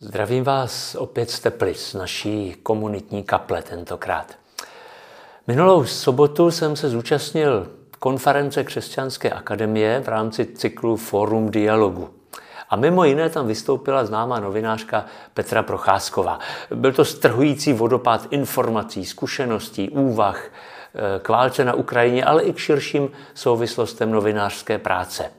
Zdravím 0.00 0.44
vás 0.44 0.94
opět 0.94 1.30
z 1.30 1.40
Teplic, 1.40 1.94
naší 1.94 2.56
komunitní 2.62 3.22
kaple 3.22 3.62
tentokrát. 3.62 4.38
Minulou 5.46 5.84
sobotu 5.84 6.50
jsem 6.50 6.76
se 6.76 6.88
zúčastnil 6.88 7.68
konference 7.98 8.64
Křesťanské 8.64 9.30
akademie 9.30 10.00
v 10.00 10.08
rámci 10.08 10.46
cyklu 10.46 10.96
Forum 10.96 11.50
dialogu. 11.50 12.10
A 12.70 12.76
mimo 12.76 13.04
jiné 13.04 13.30
tam 13.30 13.46
vystoupila 13.46 14.04
známá 14.04 14.40
novinářka 14.40 15.06
Petra 15.34 15.62
Procházková. 15.62 16.38
Byl 16.74 16.92
to 16.92 17.04
strhující 17.04 17.72
vodopád 17.72 18.26
informací, 18.30 19.04
zkušeností, 19.04 19.90
úvah 19.90 20.42
eh, 20.44 21.20
k 21.22 21.28
válce 21.28 21.64
na 21.64 21.74
Ukrajině, 21.74 22.24
ale 22.24 22.42
i 22.42 22.52
k 22.52 22.58
širším 22.58 23.10
souvislostem 23.34 24.10
novinářské 24.10 24.78
práce. 24.78 25.30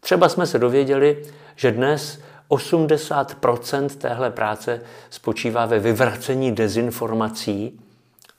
Třeba 0.00 0.28
jsme 0.28 0.46
se 0.46 0.58
dověděli, 0.58 1.22
že 1.56 1.72
dnes 1.72 2.20
80% 2.50 3.88
téhle 3.88 4.30
práce 4.30 4.80
spočívá 5.10 5.66
ve 5.66 5.78
vyvracení 5.78 6.52
dezinformací 6.52 7.80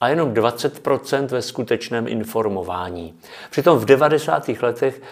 a 0.00 0.08
jenom 0.08 0.34
20% 0.34 1.26
ve 1.26 1.42
skutečném 1.42 2.08
informování. 2.08 3.14
Přitom 3.50 3.78
v 3.78 3.84
90. 3.84 4.48
letech 4.48 5.02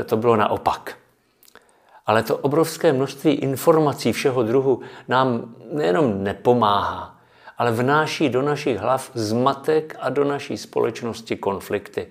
eh, 0.00 0.04
to 0.04 0.16
bylo 0.16 0.36
naopak. 0.36 0.96
Ale 2.06 2.22
to 2.22 2.36
obrovské 2.36 2.92
množství 2.92 3.32
informací 3.32 4.12
všeho 4.12 4.42
druhu 4.42 4.80
nám 5.08 5.54
nejenom 5.72 6.24
nepomáhá, 6.24 7.16
ale 7.58 7.72
vnáší 7.72 8.28
do 8.28 8.42
našich 8.42 8.78
hlav 8.78 9.10
zmatek 9.14 9.96
a 10.00 10.10
do 10.10 10.24
naší 10.24 10.56
společnosti 10.56 11.36
konflikty. 11.36 12.06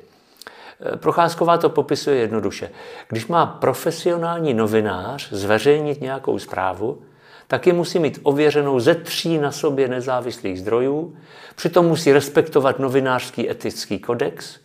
Procházková 0.95 1.57
to 1.57 1.69
popisuje 1.69 2.15
jednoduše. 2.15 2.69
Když 3.07 3.27
má 3.27 3.45
profesionální 3.45 4.53
novinář 4.53 5.31
zveřejnit 5.31 6.01
nějakou 6.01 6.39
zprávu, 6.39 7.01
tak 7.47 7.67
ji 7.67 7.73
musí 7.73 7.99
mít 7.99 8.19
ověřenou 8.23 8.79
ze 8.79 8.95
tří 8.95 9.37
na 9.37 9.51
sobě 9.51 9.87
nezávislých 9.87 10.59
zdrojů, 10.59 11.15
přitom 11.55 11.85
musí 11.85 12.11
respektovat 12.11 12.79
novinářský 12.79 13.49
etický 13.49 13.99
kodex 13.99 14.59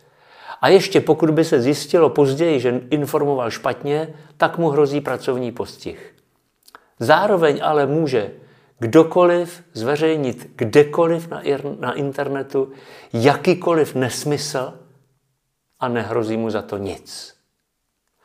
a 0.61 0.69
ještě 0.69 1.01
pokud 1.01 1.29
by 1.29 1.43
se 1.43 1.61
zjistilo 1.61 2.09
později, 2.09 2.59
že 2.59 2.81
informoval 2.89 3.51
špatně, 3.51 4.13
tak 4.37 4.57
mu 4.57 4.69
hrozí 4.69 5.01
pracovní 5.01 5.51
postih. 5.51 6.15
Zároveň 6.99 7.59
ale 7.63 7.85
může 7.85 8.31
kdokoliv 8.79 9.63
zveřejnit 9.73 10.51
kdekoliv 10.55 11.29
na 11.79 11.93
internetu 11.93 12.71
jakýkoliv 13.13 13.95
nesmysl, 13.95 14.73
a 15.85 15.87
nehrozí 15.87 16.37
mu 16.37 16.49
za 16.49 16.61
to 16.61 16.77
nic. 16.77 17.35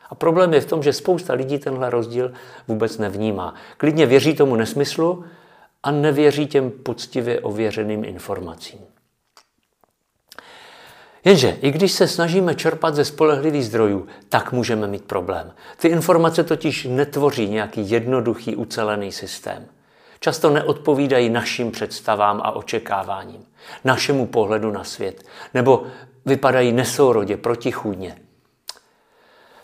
A 0.09 0.15
problém 0.15 0.53
je 0.53 0.61
v 0.61 0.65
tom, 0.65 0.83
že 0.83 0.93
spousta 0.93 1.33
lidí 1.33 1.59
tenhle 1.59 1.89
rozdíl 1.89 2.33
vůbec 2.67 2.97
nevnímá. 2.97 3.55
Klidně 3.77 4.05
věří 4.05 4.35
tomu 4.35 4.55
nesmyslu 4.55 5.25
a 5.83 5.91
nevěří 5.91 6.47
těm 6.47 6.71
poctivě 6.71 7.39
ověřeným 7.39 8.05
informacím. 8.05 8.79
Jenže 11.25 11.57
i 11.61 11.71
když 11.71 11.91
se 11.91 12.07
snažíme 12.07 12.55
čerpat 12.55 12.95
ze 12.95 13.05
spolehlivých 13.05 13.65
zdrojů, 13.65 14.07
tak 14.29 14.51
můžeme 14.51 14.87
mít 14.87 15.05
problém. 15.05 15.53
Ty 15.77 15.87
informace 15.87 16.43
totiž 16.43 16.87
netvoří 16.89 17.49
nějaký 17.49 17.89
jednoduchý 17.91 18.55
ucelený 18.55 19.11
systém. 19.11 19.65
Často 20.23 20.49
neodpovídají 20.49 21.29
našim 21.29 21.71
představám 21.71 22.41
a 22.43 22.51
očekáváním, 22.51 23.45
našemu 23.83 24.25
pohledu 24.25 24.71
na 24.71 24.83
svět, 24.83 25.23
nebo 25.53 25.83
vypadají 26.25 26.71
nesourodě, 26.71 27.37
protichůdně. 27.37 28.17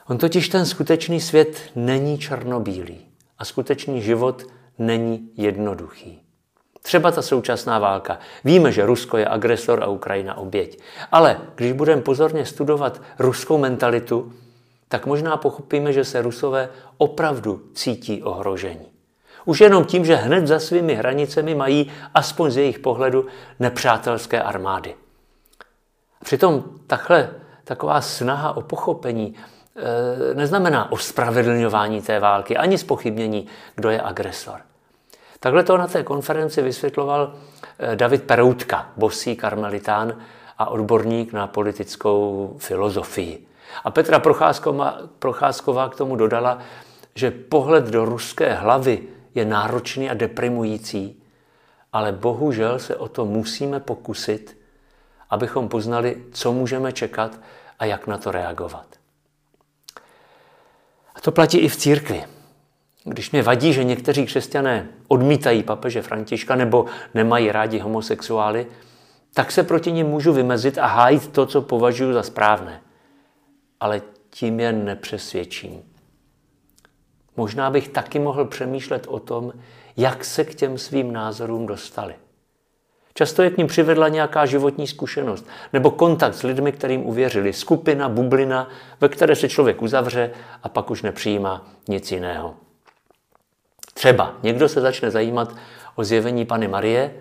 On 0.07 0.17
totiž 0.17 0.49
ten 0.49 0.65
skutečný 0.65 1.21
svět 1.21 1.61
není 1.75 2.17
černobílý 2.17 3.05
a 3.37 3.45
skutečný 3.45 4.01
život 4.01 4.43
není 4.77 5.29
jednoduchý. 5.37 6.21
Třeba 6.81 7.11
ta 7.11 7.21
současná 7.21 7.79
válka. 7.79 8.19
Víme, 8.43 8.71
že 8.71 8.85
Rusko 8.85 9.17
je 9.17 9.27
agresor 9.27 9.83
a 9.83 9.87
Ukrajina 9.87 10.37
oběť. 10.37 10.79
Ale 11.11 11.41
když 11.55 11.71
budeme 11.71 12.01
pozorně 12.01 12.45
studovat 12.45 13.01
ruskou 13.19 13.57
mentalitu, 13.57 14.33
tak 14.87 15.05
možná 15.05 15.37
pochopíme, 15.37 15.93
že 15.93 16.03
se 16.03 16.21
Rusové 16.21 16.69
opravdu 16.97 17.61
cítí 17.73 18.23
ohrožení. 18.23 18.96
Už 19.47 19.61
jenom 19.61 19.85
tím, 19.85 20.05
že 20.05 20.15
hned 20.15 20.47
za 20.47 20.59
svými 20.59 20.95
hranicemi 20.95 21.55
mají, 21.55 21.91
aspoň 22.13 22.51
z 22.51 22.57
jejich 22.57 22.79
pohledu, 22.79 23.25
nepřátelské 23.59 24.41
armády. 24.41 24.95
Přitom 26.23 26.63
takhle, 26.87 27.29
taková 27.63 28.01
snaha 28.01 28.57
o 28.57 28.61
pochopení 28.61 29.35
e, 29.35 30.33
neznamená 30.33 30.91
ospravedlňování 30.91 32.01
té 32.01 32.19
války, 32.19 32.57
ani 32.57 32.77
spochybnění, 32.77 33.47
kdo 33.75 33.89
je 33.89 34.01
agresor. 34.01 34.59
Takhle 35.39 35.63
to 35.63 35.77
na 35.77 35.87
té 35.87 36.03
konferenci 36.03 36.61
vysvětloval 36.61 37.33
e, 37.79 37.95
David 37.95 38.23
Peroutka, 38.23 38.89
bosý 38.97 39.35
karmelitán 39.35 40.15
a 40.57 40.69
odborník 40.69 41.33
na 41.33 41.47
politickou 41.47 42.55
filozofii. 42.57 43.47
A 43.83 43.91
Petra 43.91 44.19
Procházková, 44.19 44.97
Procházková 45.19 45.89
k 45.89 45.95
tomu 45.95 46.15
dodala, 46.15 46.59
že 47.15 47.31
pohled 47.31 47.85
do 47.85 48.05
ruské 48.05 48.53
hlavy 48.53 49.16
je 49.37 49.45
náročný 49.45 50.09
a 50.09 50.13
deprimující, 50.13 51.23
ale 51.93 52.11
bohužel 52.11 52.79
se 52.79 52.95
o 52.95 53.07
to 53.07 53.25
musíme 53.25 53.79
pokusit, 53.79 54.57
abychom 55.29 55.69
poznali, 55.69 56.23
co 56.31 56.53
můžeme 56.53 56.91
čekat 56.91 57.39
a 57.79 57.85
jak 57.85 58.07
na 58.07 58.17
to 58.17 58.31
reagovat. 58.31 58.85
A 61.15 61.21
to 61.21 61.31
platí 61.31 61.57
i 61.57 61.69
v 61.69 61.75
církvi. 61.75 62.23
Když 63.03 63.31
mě 63.31 63.43
vadí, 63.43 63.73
že 63.73 63.83
někteří 63.83 64.25
křesťané 64.25 64.87
odmítají 65.07 65.63
papeže 65.63 66.01
Františka 66.01 66.55
nebo 66.55 66.85
nemají 67.13 67.51
rádi 67.51 67.79
homosexuály, 67.79 68.67
tak 69.33 69.51
se 69.51 69.63
proti 69.63 69.91
nim 69.91 70.07
můžu 70.07 70.33
vymezit 70.33 70.77
a 70.77 70.85
hájit 70.85 71.27
to, 71.27 71.45
co 71.45 71.61
považuji 71.61 72.13
za 72.13 72.23
správné. 72.23 72.81
Ale 73.79 74.01
tím 74.29 74.59
je 74.59 74.73
nepřesvědčím. 74.73 75.96
Možná 77.37 77.69
bych 77.69 77.87
taky 77.87 78.19
mohl 78.19 78.45
přemýšlet 78.45 79.07
o 79.09 79.19
tom, 79.19 79.53
jak 79.97 80.25
se 80.25 80.43
k 80.43 80.55
těm 80.55 80.77
svým 80.77 81.13
názorům 81.13 81.65
dostali. 81.65 82.15
Často 83.13 83.43
je 83.43 83.49
k 83.49 83.57
ním 83.57 83.67
přivedla 83.67 84.07
nějaká 84.07 84.45
životní 84.45 84.87
zkušenost 84.87 85.47
nebo 85.73 85.91
kontakt 85.91 86.33
s 86.33 86.43
lidmi, 86.43 86.71
kterým 86.71 87.05
uvěřili. 87.05 87.53
Skupina, 87.53 88.09
bublina, 88.09 88.69
ve 89.01 89.09
které 89.09 89.35
se 89.35 89.49
člověk 89.49 89.81
uzavře 89.81 90.31
a 90.63 90.69
pak 90.69 90.91
už 90.91 91.01
nepřijímá 91.01 91.67
nic 91.87 92.11
jiného. 92.11 92.53
Třeba 93.93 94.33
někdo 94.43 94.69
se 94.69 94.81
začne 94.81 95.11
zajímat 95.11 95.55
o 95.95 96.03
zjevení 96.03 96.45
Pany 96.45 96.67
Marie 96.67 97.13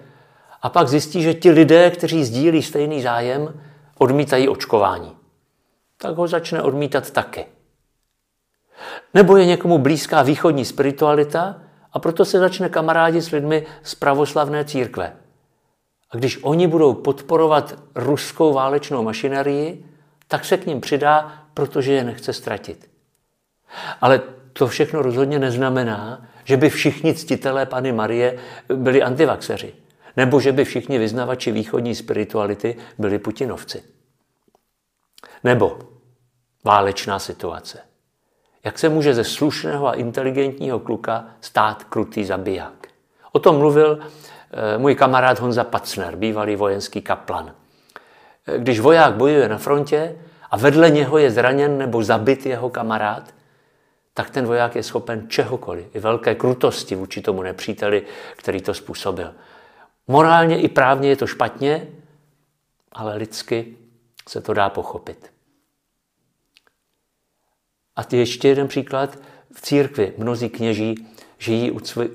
a 0.62 0.68
pak 0.68 0.88
zjistí, 0.88 1.22
že 1.22 1.34
ti 1.34 1.50
lidé, 1.50 1.90
kteří 1.90 2.24
sdílí 2.24 2.62
stejný 2.62 3.02
zájem, 3.02 3.60
odmítají 3.98 4.48
očkování. 4.48 5.16
Tak 5.96 6.16
ho 6.16 6.28
začne 6.28 6.62
odmítat 6.62 7.10
taky. 7.10 7.46
Nebo 9.16 9.36
je 9.36 9.46
někomu 9.46 9.78
blízká 9.78 10.22
východní 10.22 10.64
spiritualita 10.64 11.56
a 11.92 11.98
proto 11.98 12.24
se 12.24 12.38
začne 12.38 12.68
kamarádit 12.68 13.24
s 13.24 13.30
lidmi 13.30 13.66
z 13.82 13.94
pravoslavné 13.94 14.64
církve. 14.64 15.16
A 16.10 16.16
když 16.16 16.38
oni 16.42 16.66
budou 16.66 16.94
podporovat 16.94 17.74
ruskou 17.94 18.52
válečnou 18.52 19.02
mašinerii, 19.02 19.84
tak 20.28 20.44
se 20.44 20.56
k 20.56 20.66
ním 20.66 20.80
přidá, 20.80 21.32
protože 21.54 21.92
je 21.92 22.04
nechce 22.04 22.32
ztratit. 22.32 22.90
Ale 24.00 24.20
to 24.52 24.66
všechno 24.66 25.02
rozhodně 25.02 25.38
neznamená, 25.38 26.26
že 26.44 26.56
by 26.56 26.70
všichni 26.70 27.14
ctitelé 27.14 27.66
Pany 27.66 27.92
Marie 27.92 28.38
byli 28.74 29.02
antivaxeři, 29.02 29.74
nebo 30.16 30.40
že 30.40 30.52
by 30.52 30.64
všichni 30.64 30.98
vyznavači 30.98 31.52
východní 31.52 31.94
spirituality 31.94 32.76
byli 32.98 33.18
putinovci. 33.18 33.82
Nebo 35.44 35.78
válečná 36.64 37.18
situace. 37.18 37.85
Jak 38.66 38.78
se 38.78 38.88
může 38.88 39.14
ze 39.14 39.24
slušného 39.24 39.86
a 39.86 39.94
inteligentního 39.94 40.78
kluka 40.78 41.24
stát 41.40 41.84
krutý 41.84 42.24
zabiják? 42.24 42.88
O 43.32 43.38
tom 43.38 43.58
mluvil 43.58 44.00
Eh, 44.52 44.78
můj 44.78 44.94
kamarád 44.94 45.40
Honza 45.40 45.64
Pacner, 45.64 46.16
bývalý 46.16 46.56
vojenský 46.56 47.02
kaplan. 47.02 47.54
Eh, 48.46 48.58
když 48.58 48.80
voják 48.80 49.14
bojuje 49.14 49.48
na 49.48 49.58
frontě 49.58 50.16
a 50.50 50.56
vedle 50.56 50.90
něho 50.90 51.18
je 51.18 51.30
zraněn 51.30 51.78
nebo 51.78 52.02
zabit 52.02 52.46
jeho 52.46 52.70
kamarád, 52.70 53.34
tak 54.14 54.30
ten 54.30 54.46
voják 54.46 54.76
je 54.76 54.82
schopen 54.82 55.28
čehokoliv, 55.28 55.86
i 55.94 55.98
velké 55.98 56.34
krutosti 56.34 56.94
vůči 56.94 57.20
tomu 57.20 57.42
nepříteli, 57.42 58.02
který 58.36 58.60
to 58.60 58.74
způsobil. 58.74 59.34
Morálně 60.08 60.60
i 60.60 60.68
právně 60.68 61.08
je 61.08 61.16
to 61.16 61.26
špatně, 61.26 61.86
ale 62.92 63.16
lidsky 63.16 63.76
se 64.28 64.40
to 64.40 64.54
dá 64.54 64.68
pochopit. 64.70 65.35
A 67.96 68.02
ještě 68.12 68.48
jeden 68.48 68.68
příklad. 68.68 69.18
V 69.52 69.60
církvi 69.60 70.12
mnozí 70.18 70.48
kněží 70.48 71.06
žijí 71.38 71.70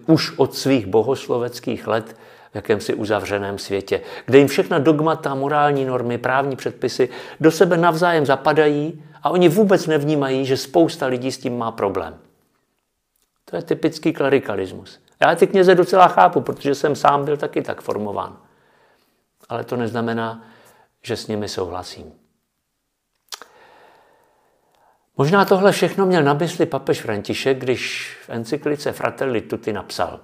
už 0.07 0.37
od 0.37 0.55
svých 0.55 0.85
bohosloveckých 0.85 1.87
let 1.87 2.15
v 2.51 2.55
jakémsi 2.55 2.93
uzavřeném 2.93 3.57
světě, 3.57 4.01
kde 4.25 4.37
jim 4.37 4.47
všechna 4.47 4.79
dogmata, 4.79 5.35
morální 5.35 5.85
normy, 5.85 6.17
právní 6.17 6.55
předpisy 6.55 7.09
do 7.39 7.51
sebe 7.51 7.77
navzájem 7.77 8.25
zapadají 8.25 9.03
a 9.23 9.29
oni 9.29 9.49
vůbec 9.49 9.87
nevnímají, 9.87 10.45
že 10.45 10.57
spousta 10.57 11.05
lidí 11.05 11.31
s 11.31 11.37
tím 11.37 11.57
má 11.57 11.71
problém. 11.71 12.17
To 13.45 13.55
je 13.55 13.61
typický 13.61 14.13
klerikalismus. 14.13 14.99
Já 15.21 15.35
ty 15.35 15.47
kněze 15.47 15.75
docela 15.75 16.07
chápu, 16.07 16.41
protože 16.41 16.75
jsem 16.75 16.95
sám 16.95 17.25
byl 17.25 17.37
taky 17.37 17.61
tak 17.61 17.81
formován. 17.81 18.37
Ale 19.49 19.63
to 19.63 19.75
neznamená, 19.75 20.43
že 21.01 21.17
s 21.17 21.27
nimi 21.27 21.49
souhlasím. 21.49 22.20
Možná 25.17 25.45
tohle 25.45 25.71
všechno 25.71 26.05
měl 26.05 26.23
na 26.23 26.33
mysli 26.33 26.65
papež 26.65 27.01
František, 27.01 27.59
když 27.59 28.15
v 28.25 28.29
encyklice 28.29 28.91
Fratelli 28.91 29.41
Tutti 29.41 29.73
napsal. 29.73 30.19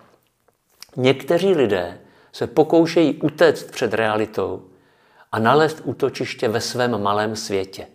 Někteří 0.95 1.53
lidé 1.53 1.99
se 2.31 2.47
pokoušejí 2.47 3.21
utéct 3.21 3.71
před 3.71 3.93
realitou 3.93 4.69
a 5.31 5.39
nalézt 5.39 5.81
útočiště 5.83 6.47
ve 6.47 6.61
svém 6.61 7.01
malém 7.01 7.35
světě. 7.35 7.87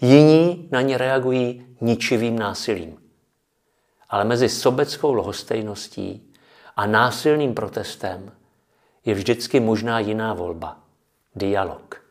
Jiní 0.00 0.68
na 0.70 0.80
ně 0.80 0.98
reagují 0.98 1.66
ničivým 1.80 2.38
násilím. 2.38 2.98
Ale 4.10 4.24
mezi 4.24 4.48
sobeckou 4.48 5.12
lhostejností 5.12 6.32
a 6.76 6.86
násilným 6.86 7.54
protestem 7.54 8.32
je 9.04 9.14
vždycky 9.14 9.60
možná 9.60 9.98
jiná 9.98 10.34
volba. 10.34 10.78
Dialog. 11.36 12.03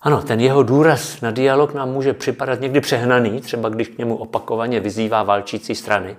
Ano, 0.00 0.22
ten 0.22 0.40
jeho 0.40 0.62
důraz 0.62 1.20
na 1.20 1.30
dialog 1.30 1.74
nám 1.74 1.90
může 1.90 2.12
připadat 2.12 2.60
někdy 2.60 2.80
přehnaný, 2.80 3.40
třeba 3.40 3.68
když 3.68 3.88
k 3.88 3.98
němu 3.98 4.16
opakovaně 4.16 4.80
vyzývá 4.80 5.22
válčící 5.22 5.74
strany. 5.74 6.16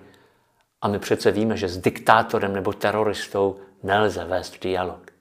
A 0.81 0.88
my 0.88 1.00
přece 1.00 1.31
víme, 1.31 1.58
že 1.58 1.70
s 1.70 1.78
diktátorem 1.78 2.54
nebo 2.54 2.74
teroristou 2.74 3.60
nelze 3.84 4.26
vést 4.26 4.64
dialog. 4.64 5.12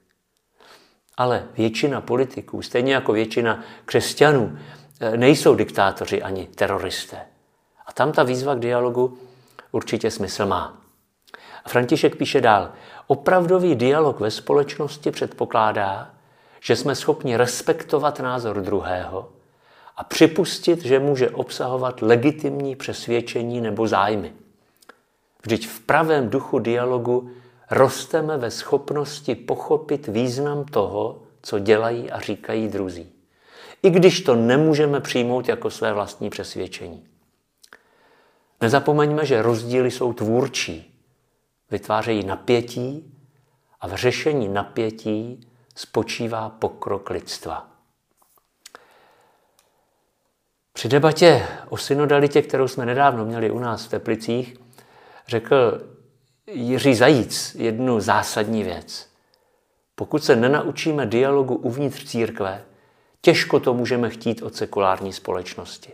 Ale 1.16 1.44
většina 1.56 2.00
politiků, 2.00 2.62
stejně 2.62 2.94
jako 2.94 3.12
většina 3.12 3.64
křesťanů, 3.84 4.58
eh, 5.00 5.16
nejsou 5.16 5.54
diktátoři 5.54 6.22
ani 6.22 6.46
teroristé. 6.46 7.19
A 7.87 7.93
tam 7.93 8.12
ta 8.12 8.22
výzva 8.22 8.54
k 8.54 8.61
dialogu 8.61 9.19
určitě 9.72 10.11
smysl 10.11 10.46
má. 10.46 10.76
A 11.64 11.69
František 11.69 12.16
píše 12.16 12.40
dál, 12.40 12.72
opravdový 13.06 13.75
dialog 13.75 14.20
ve 14.20 14.31
společnosti 14.31 15.11
předpokládá, 15.11 16.11
že 16.60 16.76
jsme 16.76 16.94
schopni 16.94 17.37
respektovat 17.37 18.20
názor 18.20 18.60
druhého 18.60 19.28
a 19.96 20.05
připustit, 20.05 20.84
že 20.84 20.99
může 20.99 21.31
obsahovat 21.31 22.02
legitimní 22.02 22.76
přesvědčení 22.76 23.60
nebo 23.60 23.87
zájmy. 23.87 24.32
Vždyť 25.43 25.66
v 25.66 25.81
pravém 25.81 26.31
duchu 26.31 26.58
dialogu 26.58 27.31
rosteme 27.70 28.37
ve 28.38 28.50
schopnosti 28.50 29.34
pochopit 29.34 30.06
význam 30.06 30.64
toho, 30.64 31.22
co 31.43 31.58
dělají 31.58 32.10
a 32.10 32.20
říkají 32.20 32.69
druzí. 32.69 33.12
I 33.82 33.90
když 33.90 34.20
to 34.20 34.34
nemůžeme 34.34 35.00
přijmout 35.00 35.49
jako 35.49 35.70
své 35.70 35.93
vlastní 35.93 36.31
přesvědčení. 36.31 37.04
Nezapomeňme, 38.61 39.26
že 39.26 39.43
rozdíly 39.43 39.90
jsou 39.90 40.12
tvůrčí, 40.12 40.94
vytvářejí 41.70 42.25
napětí 42.25 43.14
a 43.81 43.88
v 43.88 43.94
řešení 43.94 44.49
napětí 44.49 45.47
spočívá 45.78 46.48
pokrok 46.48 47.10
lidstva. 47.10 47.66
Při 50.72 50.88
debatě 50.88 51.46
o 51.69 51.76
synodalitě, 51.76 52.42
kterou 52.42 52.69
jsme 52.69 52.86
nedávno 52.86 53.25
měli 53.25 53.50
u 53.50 53.58
nás 53.58 53.84
v 53.84 53.90
Teplicích, 53.90 54.56
řekl 55.28 55.80
Jiří 56.46 56.94
Zajíc 56.94 57.54
jednu 57.54 58.00
zásadní 58.00 58.62
věc. 58.62 59.08
Pokud 59.94 60.25
se 60.25 60.36
nenaučíme 60.36 61.06
dialogu 61.06 61.54
uvnitř 61.54 62.04
církve, 62.04 62.64
těžko 63.20 63.60
to 63.60 63.75
můžeme 63.75 64.10
chtít 64.10 64.42
od 64.42 64.54
sekulární 64.54 65.12
společnosti. 65.12 65.92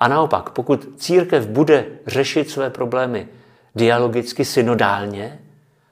A 0.00 0.08
naopak, 0.08 0.50
pokud 0.50 0.88
církev 0.96 1.46
bude 1.46 1.86
řešit 2.06 2.50
své 2.50 2.70
problémy 2.70 3.28
dialogicky, 3.74 4.44
synodálně, 4.44 5.47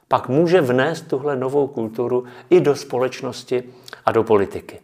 pak 0.08 0.28
může 0.28 0.60
vnést 0.60 1.08
tuhle 1.08 1.36
novou 1.36 1.66
kulturu 1.66 2.24
i 2.50 2.60
do 2.60 2.76
společnosti 2.76 3.64
a 4.04 4.12
do 4.12 4.24
politiky. 4.24 4.80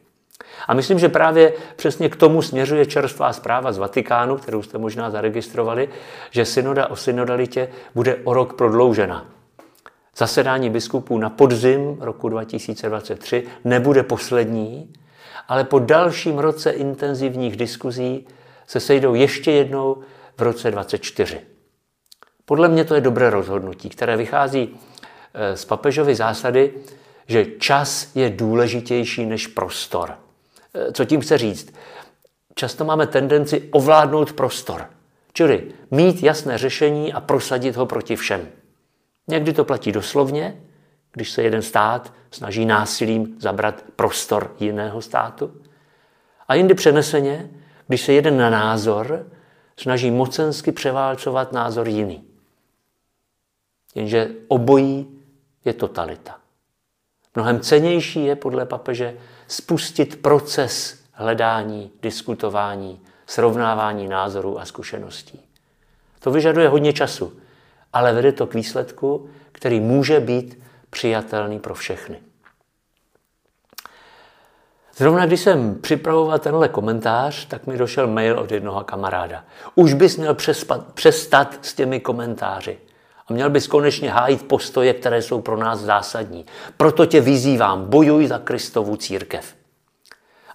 A 0.69 0.74
myslím, 0.74 0.98
že 0.98 1.08
právě 1.08 1.52
přesně 1.76 2.08
k 2.08 2.16
tomu 2.16 2.42
směřuje 2.42 2.86
čerstvá 2.86 3.32
zpráva 3.32 3.72
z 3.72 3.78
Vatikánu, 3.78 4.36
kterou 4.36 4.62
jste 4.62 4.78
možná 4.78 5.10
zaregistrovali, 5.10 5.88
že 6.30 6.44
synoda 6.44 6.86
o 6.86 6.96
synodalitě 6.96 7.69
bude 7.94 8.16
o 8.24 8.34
rok 8.34 8.52
prodloužena. 8.52 9.26
Zasedání 10.16 10.70
biskupů 10.70 11.19
na 11.19 11.30
podzim 11.30 11.96
roku 12.00 12.28
2023 12.28 13.46
nebude 13.64 14.02
poslední, 14.02 14.92
ale 15.48 15.64
po 15.64 15.78
dalším 15.78 16.38
roce 16.38 16.70
intenzivních 16.70 17.56
diskuzí 17.56 18.26
se 18.66 18.80
sejdou 18.80 19.14
ještě 19.14 19.52
jednou 19.52 19.96
v 20.36 20.42
roce 20.42 20.70
2024. 20.70 21.40
Podle 22.44 22.69
mě 22.69 22.84
to 22.84 22.94
je 22.94 23.00
dobré 23.00 23.30
rozhodnutí, 23.30 23.88
které 23.88 24.16
vychází 24.16 24.78
z 25.55 25.64
papežovy 25.64 26.14
zásady, 26.14 26.75
že 27.26 27.46
čas 27.58 28.11
je 28.14 28.31
důležitější 28.31 29.26
než 29.26 29.46
prostor. 29.46 30.19
Eh, 30.75 30.93
co 30.93 31.05
tím 31.05 31.20
chce 31.20 31.38
říct? 31.38 31.75
Často 32.55 32.84
máme 32.84 33.06
tendenci 33.06 33.69
ovládnout 33.70 34.32
prostor, 34.32 34.87
čili 35.32 35.73
mít 35.90 36.23
jasné 36.23 36.58
řešení 36.58 37.12
a 37.12 37.20
prosadit 37.20 37.76
ho 37.76 37.87
proti 37.87 38.17
všem. 38.17 38.49
Někdy 39.29 39.52
to 39.52 39.64
platí 39.64 39.93
doslovně, 39.93 40.61
když 41.12 41.31
se 41.31 41.43
jeden 41.43 41.62
stát 41.62 42.12
snaží 42.31 42.67
násilím 42.67 43.37
zabrat 43.40 43.84
prostor 43.96 44.56
jiného 44.61 45.02
státu. 45.02 45.52
A 46.49 46.55
jindy 46.55 46.75
přeneseně, 46.75 47.50
když 47.87 48.02
se 48.02 48.12
jeden 48.12 48.38
na 48.38 48.50
názor 48.50 49.26
snaží 49.76 50.11
mocensky 50.11 50.73
převálcovat 50.73 51.52
názor 51.52 51.88
jiný. 51.88 52.25
Jenže 53.94 54.31
obojí 54.49 55.21
je 55.64 55.73
totalita. 55.73 56.38
Mnohem 57.35 57.61
cenější 57.61 58.25
je 58.25 58.37
podle 58.37 58.67
papeže 58.67 59.17
spustit 59.49 60.23
proces 60.23 61.03
hledání, 61.12 61.91
diskutování, 62.03 63.00
srovnávání 63.26 64.09
názorů 64.09 64.61
a 64.61 64.64
zkušeností. 64.64 65.41
To 66.20 66.31
vyžaduje 66.31 66.69
hodně 66.69 66.93
času, 66.93 67.32
ale 67.93 68.12
vede 68.12 68.32
to 68.32 68.47
k 68.47 68.55
výsledku, 68.55 69.31
který 69.53 69.81
může 69.81 70.20
být 70.20 70.62
přijatelný 70.91 71.59
pro 71.59 71.75
všechny. 71.75 72.20
Zrovna 74.97 75.26
když 75.26 75.41
jsem 75.41 75.75
připravoval 75.81 76.38
tenhle 76.38 76.69
komentář, 76.69 77.47
tak 77.47 77.67
mi 77.67 77.79
došel 77.79 78.06
mail 78.06 78.38
od 78.38 78.53
jednoho 78.53 78.85
kamaráda. 78.85 79.44
Už 79.75 79.94
bys 79.94 80.17
měl 80.17 80.37
přestat 80.94 81.58
s 81.62 81.75
těmi 81.75 82.00
komentáři. 82.00 82.79
Měl 83.32 83.50
bys 83.50 83.67
konečně 83.67 84.11
hájit 84.11 84.49
postoje, 84.49 84.94
které 84.94 85.23
jsou 85.23 85.41
pro 85.41 85.56
nás 85.56 85.81
zásadní. 85.81 86.46
Proto 86.77 87.06
tě 87.06 87.20
vyzývám, 87.20 87.84
bojuj 87.84 88.27
za 88.27 88.39
Kristovu 88.39 88.96
církev. 88.96 89.55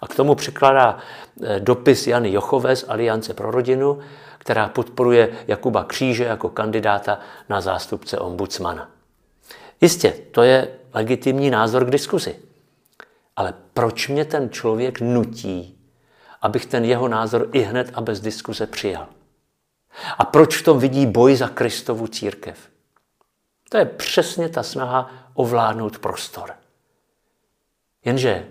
A 0.02 0.08
k 0.08 0.16
tomu 0.16 0.36
přikladá 0.36 0.98
eh, 1.44 1.60
dopis 1.60 2.08
Jany 2.08 2.32
Jochové 2.32 2.76
z 2.76 2.86
Aliance 2.88 3.34
pro 3.34 3.52
rodinu, 3.52 4.00
která 4.38 4.68
podporuje 4.68 5.30
Jakuba 5.48 5.84
Kříže 5.84 6.24
jako 6.24 6.50
kandidáta 6.50 7.20
na 7.50 7.62
zástupce 7.62 8.20
ombudsmana. 8.20 8.90
Jistě, 9.82 10.14
to 10.32 10.44
je 10.44 10.68
legitimní 10.94 11.50
názor 11.50 11.86
k 11.86 11.90
diskuzi. 11.90 12.36
Ale 13.36 13.54
proč 13.74 14.08
mě 14.08 14.26
ten 14.26 14.50
člověk 14.50 15.02
nutí, 15.02 15.78
abych 16.42 16.66
ten 16.66 16.86
jeho 16.86 17.08
názor 17.08 17.50
i 17.52 17.60
hned 17.60 17.92
a 17.94 18.02
bez 18.02 18.20
diskuze 18.20 18.68
přijal? 18.68 19.08
A 20.18 20.26
proč 20.26 20.58
v 20.58 20.64
tom 20.64 20.80
vidí 20.80 21.06
boj 21.06 21.36
za 21.36 21.48
Kristovu 21.48 22.08
církev? 22.08 22.70
To 23.70 23.78
je 23.78 23.86
přesně 23.86 24.50
ta 24.50 24.64
snaha 24.64 25.12
ovládnout 25.34 26.00
prostor. 26.00 26.54
Jenže 28.06 28.48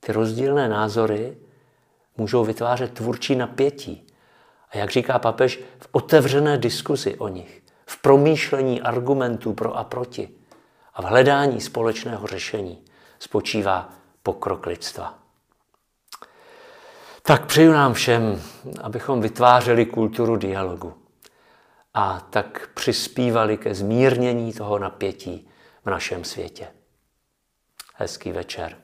ty 0.00 0.12
rozdílné 0.12 0.68
názory 0.68 1.36
můžou 2.16 2.44
vytvářet 2.44 2.94
tvůrčí 2.94 3.36
napětí. 3.36 4.06
A 4.70 4.78
jak 4.78 4.90
říká 4.90 5.18
papež, 5.18 5.60
v 5.78 5.88
otevřené 5.92 6.58
diskuzi 6.58 7.16
o 7.16 7.28
nich, 7.28 7.62
v 7.86 8.02
promýšlení 8.02 8.82
argumentů 8.82 9.52
pro 9.52 9.76
a 9.76 9.84
proti 9.84 10.28
a 10.94 11.02
v 11.02 11.04
hledání 11.04 11.60
společného 11.60 12.26
řešení 12.26 12.84
spočívá 13.18 13.92
pokrok 14.22 14.66
lidstva. 14.66 15.18
Tak 17.28 17.46
přeju 17.46 17.72
nám 17.72 17.94
všem, 17.94 18.42
abychom 18.80 19.20
vytvářeli 19.20 19.86
kulturu 19.86 20.36
dialogu 20.36 20.94
a 21.94 22.20
tak 22.20 22.70
přispívali 22.74 23.56
ke 23.56 23.74
zmírnění 23.74 24.52
toho 24.52 24.78
napětí 24.78 25.48
v 25.84 25.90
našem 25.90 26.24
světě. 26.24 26.68
Hezký 27.94 28.32
večer. 28.32 28.76